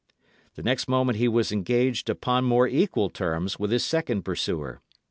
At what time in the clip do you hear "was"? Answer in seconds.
1.27-1.51